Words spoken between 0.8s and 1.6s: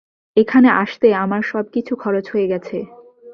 আসতে আমার